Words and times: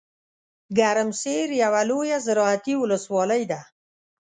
ګرمسیر 0.77 1.47
یوه 1.63 1.81
لویه 1.89 2.17
زراعتي 2.27 2.73
ولسوالۍ 2.77 3.43
ده. 3.51 3.61